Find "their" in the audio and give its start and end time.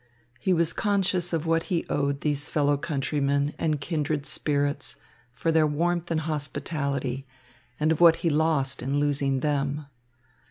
5.51-5.67